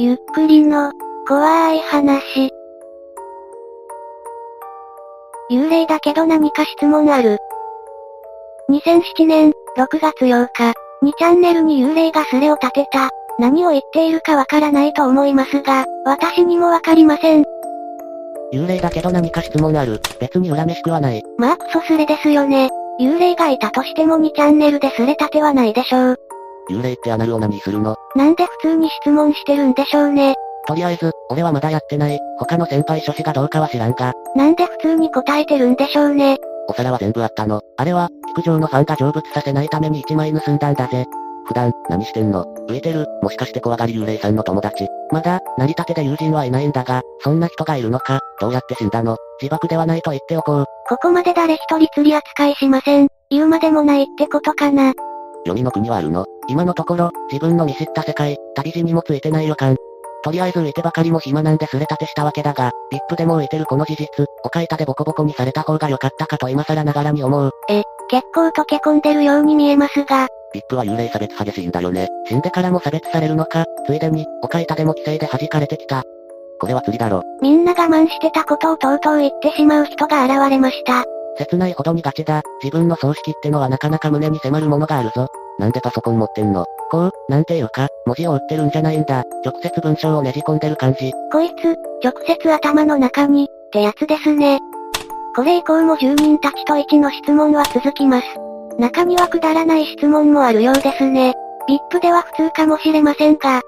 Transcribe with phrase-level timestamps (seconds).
[0.00, 0.92] ゆっくりの、
[1.26, 2.52] 怖い話。
[5.50, 7.38] 幽霊だけど何か質問ある。
[8.70, 10.72] 2007年、6月8日、
[11.02, 13.10] 2チャンネルに幽霊がスレを立てた。
[13.40, 17.44] 何を言っているかわからないと思いますが、私にもわかりません。
[18.52, 20.00] 幽霊だけど何か質問ある。
[20.20, 21.24] 別に恨めしくはない。
[21.38, 22.70] まあクソスレですよね。
[23.00, 26.27] 幽霊がいたとしても2チャンネルでスレ立てはないでしょう。
[26.70, 27.96] 幽霊ってアナルを何するの？
[28.14, 30.34] なんで普通に質問してるんでしょうね。
[30.66, 32.18] とりあえず、俺はまだやってない。
[32.38, 34.12] 他の先輩諸子がどうかは知らんが。
[34.36, 36.36] なんで普通に答えてるんでしょうね。
[36.68, 37.62] お皿は全部あったの？
[37.78, 41.06] あれは、陸上のファンが成仏させないために1枚盗んだんだぜ。
[41.46, 42.44] 普段、何してんの？
[42.68, 44.86] 浮いてるもしかして怖がり幽霊さんの友達。
[45.10, 48.20] まだ、成り立てで友人はいないんだが、そんな人がいるのか？
[48.38, 49.16] どうやって死んだの？
[49.40, 50.64] 自爆ではないと言っておこう。
[50.86, 53.08] ここまで誰一人釣り扱いしません。
[53.30, 54.92] 言うまでもないってことかな。
[55.46, 56.26] 読みの国はあるの？
[56.48, 59.76] 今のところ、自分の見知った世界、旅路にもついてない予感。
[60.24, 67.50] とりあえず浮いてばかりも暇なんですれ立てしたわけだが、VIP でも浮いてるこの事実、おかいたでボコボコにされた方が良かったかと今更ながらに思う。
[67.68, 70.26] え、結構溶け込んでるように見えますが。
[70.54, 72.08] VIP は幽霊差別激しいんだよね。
[72.26, 76.02] 死んでからも差別されるのか、ついでに、おかいたでも規制で弾かれてきた。
[76.60, 77.22] これは釣りだろ。
[77.40, 81.04] みんな我慢してたことをとうとう言ってしまう人が現れました。
[81.36, 82.42] 切ないほどにガチだ。
[82.62, 85.28] 自分の葬式ってのはなかなか胸に迫るものがあるぞ。
[85.58, 86.64] なんでパソコン持ってんの？
[86.90, 89.24] こう、なんていうか、文字を打ってるんじゃないんだ。
[89.44, 91.12] 直接文章をねじ込んでる感じ。
[91.32, 94.60] こいつ、直接頭の中に、ってやつですね。
[95.36, 98.26] これ以降も住民たちと1の質問は続きます。
[98.78, 101.34] 中にはくだらない質問もあるようですね。
[101.68, 103.60] VIP では普通かもしれませんが。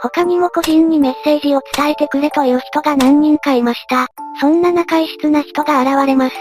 [0.00, 4.08] 他にも個人にメッセージを伝えてくれという人が何人かいました。
[4.40, 6.36] そんな中異質な人が現れます。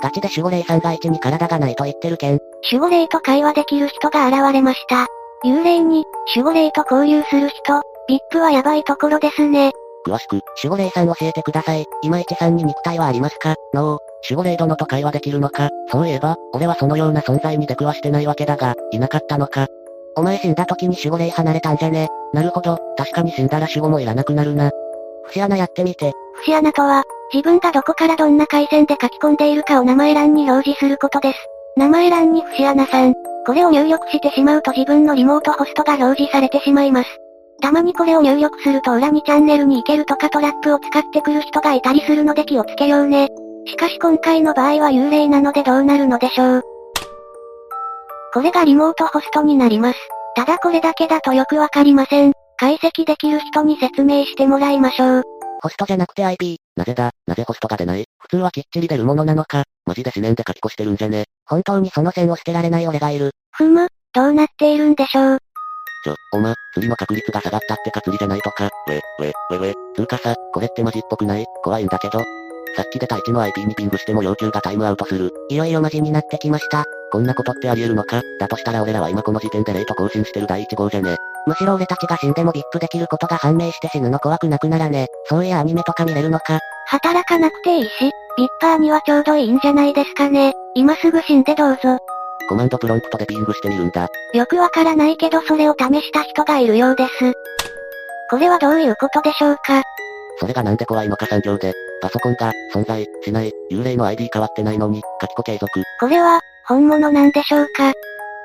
[0.00, 2.38] ガチで守護霊さんが1に体がないと言ってるけん。
[2.70, 5.06] 守護霊と会話できる人が現れました。
[5.44, 9.72] 幽霊に、守護霊と交流する人、VIP はやばいところですね。
[10.06, 11.84] 詳しく、守護霊さん教えてください。
[12.02, 13.54] 今市さんに肉体はありますか？
[13.74, 14.00] ノー。
[14.28, 15.68] 守護霊殿と会話できるのか？
[15.90, 19.66] そういえば、俺はそのような存在に出くわしてないわけだが、いなかったのか？
[20.16, 22.08] お前死んだ時に守護霊離れたんじゃね？
[22.32, 24.70] なるほど、確かに死んだら守護もいらなくなるな。
[25.26, 26.12] 節穴やってみて。
[26.38, 31.38] 節穴とは、自分がどこからどんな回線で書き込んでいるかを名前欄に表示することです。
[31.76, 33.14] 名前欄に節穴さん。
[33.46, 37.10] これを入力してしまうと自分のリモートホストが表示されてしまいます。
[37.60, 43.28] たまにこれを入力すると裏にチャンネルに行けるとかトラップを使ってくる人がいたりするので気をつけようね。
[43.66, 46.62] しかし今回の場合は幽霊なのでどうなるのでしょう。
[48.32, 49.98] これがリモートホストになります。
[50.34, 52.32] ただこれだけだとよくわかりません。
[52.58, 55.22] 解析できる人に説明してもらいましょう。
[55.62, 56.58] ホストじゃなくて IP。
[56.74, 57.10] なぜだ？
[57.26, 58.04] なぜホストが出ない？
[58.18, 61.24] 普通はきっちり出るものなのかマジで思念で書き越してるんじゃね？
[61.48, 63.30] 本当にその線を捨てられない俺がいる。
[63.52, 65.38] ふむ、どうなっているんでしょう。
[66.04, 71.44] ちょ、おま、釣りの確率が下がったってか釣りじゃないとか、ウェ、ウェ、ウェウェ、つうかさ、これってマジっぽくない？
[71.62, 72.22] 怖いんだけど。
[72.76, 75.32] さっき出た1の IP にピングしても要求がタイムアウトする。
[75.48, 76.84] いよいよマジになってきました。
[77.10, 78.20] こんなことってあり得るのか？
[78.38, 85.06] だとしたら俺らは今この時点でレート更新してる第1号じゃねむしろ俺たちが死んでもビップできることが判明して死ぬの怖くなくならね。
[85.26, 86.58] そういやアニメとか見れるのか？
[86.88, 87.88] 働かなくていいし、
[88.36, 90.52] ビッパーにはちょうどいいんじゃないですかね。
[90.74, 91.98] 今すぐ死んでどうぞ。
[92.48, 94.08] コマンドプロンプトでピングしてみるんだ。
[94.34, 97.32] よくわからないけどそれを試した人がいるようです。
[98.30, 99.82] これはどういうことでしょうか？
[100.38, 105.82] それがなんで怖いのか産業で、パソコンが、存在、しない、幽霊の ID 変わってないのに、書き子継続。
[105.98, 107.92] これは、本物なんでしょうか？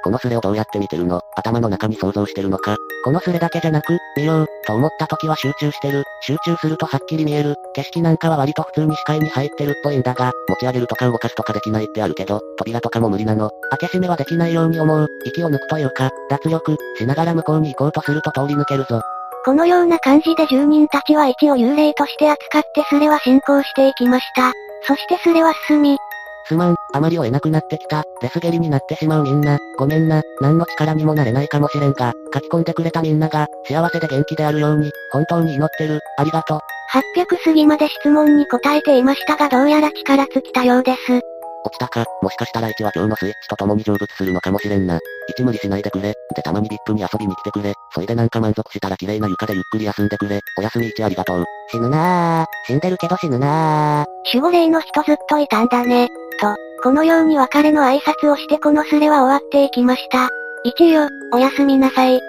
[0.04, 1.22] このスレをどうやって見てるの？
[1.36, 2.76] 頭の中に想像してるのか？
[3.04, 6.04] このスレだけじゃなく、見よう、と思った時は集中してる。
[6.22, 7.56] 集中するとはっきり見える。
[7.74, 13.50] 景色なんかは割と普通に視界に入ってるっぽいんだが、持ち上げるとか動かすとかできないってあるけど、扉とかも無理なの。
[13.72, 15.08] 開け閉めはできないように思う。
[15.26, 19.02] 息を抜くというか、脱力、しながら向こうに行こうとすると通り抜けるぞ。
[19.44, 24.52] このような感じで住人たちは一応幽霊として扱ってスレは進行していきました。
[24.84, 25.98] そしてスレは進み、
[26.46, 28.04] すまん、あまり追えなくなってきた。
[28.22, 36.60] デスゲリになってしまうみんな、ごめんな、何の力にもなれないかもしれんが、書き込んでくれたみんなが、幸せで元気であるように、本当に祈ってる、ありがとう。
[36.92, 41.22] 800過ぎまで質問に答えていましたがどうやら力尽きたようです。
[41.64, 45.00] 落ちたか、もしかしたら1は今日のスイッチと共に成仏するのかもしれんな。
[45.38, 46.14] 1無理しないでくれ。
[46.36, 47.74] でたまに VIP に遊びに来てくれ。
[47.94, 50.40] そいでなんか満足したら綺麗な床でゆっくり休んでくれ。
[50.58, 51.46] おやすみ1ありがとう。
[51.70, 52.46] 死ぬなぁ。
[52.68, 54.06] 死んでるけど死ぬなぁ。
[54.34, 56.08] 守護霊の人ずっといたんだね。
[56.40, 60.30] と、このように別れの挨拶をしてこのスレは終わっていきました。
[60.64, 62.20] 一よ、おやすみなさい。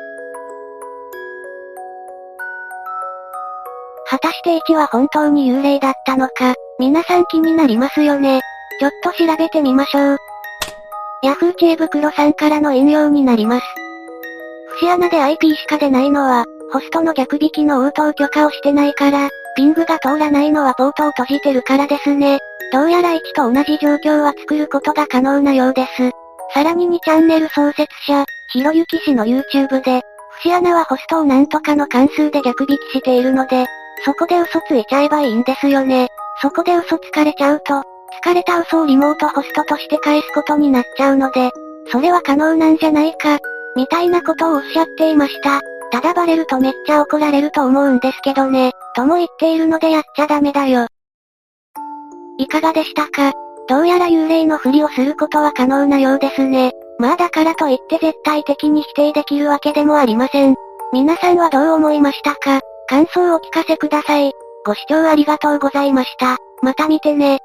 [4.08, 8.40] 果たして1は本当に幽霊だったのか、皆さん気になりますよね。
[8.82, 10.17] ちょっと調べてみましょう。
[11.23, 13.67] ヤフー知恵袋さんからの引用になります。
[14.81, 22.40] 節穴で IP しか出ないのは、ホストの逆引きの応答許可をしてないから、ピングが通らないのはポートを閉じてるからですね。
[22.73, 26.11] どうやら1と同じ状況は作ることが可能なようです。
[26.52, 30.02] さらに2チャンネル創設者、ひろゆき氏の YouTube で、
[30.43, 33.64] 節穴はホストをなんとかの関数で逆引きしているので、
[34.05, 36.08] そこで嘘ついちゃえばいいんですよね。
[36.40, 37.84] そこで嘘つかれちゃうと、
[38.25, 41.50] 疲れた嘘をリモートホストとして返すことになっちゃうので、
[41.91, 43.38] それは可能なんじゃないか、
[43.76, 45.61] みたいなことをおっしゃっていました。
[45.91, 50.87] ただバレるとめっちゃ怒られると思うんですけどね、とも言っているのでやっちゃダメだよ。
[52.38, 53.32] いかがでしたか？
[53.69, 56.73] どうやら幽霊のふりをすることは可能なようですね。
[56.99, 60.55] まあだからといって絶対的に否定できるわけでもありません。
[60.93, 62.61] 皆さんはどう思いましたか？
[62.88, 64.32] 感想をお聞かせください。
[64.65, 66.38] ご視聴ありがとうございました。
[66.62, 67.38] また見てね。